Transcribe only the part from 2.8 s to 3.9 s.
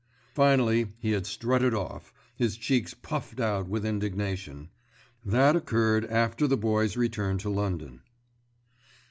puffed out with